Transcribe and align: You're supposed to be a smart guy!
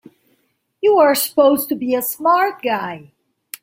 You're 0.81 1.13
supposed 1.13 1.69
to 1.69 1.75
be 1.75 1.93
a 1.93 2.01
smart 2.01 2.63
guy! 2.63 3.11